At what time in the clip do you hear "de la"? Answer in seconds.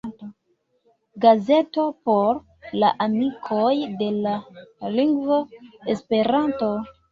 4.01-4.35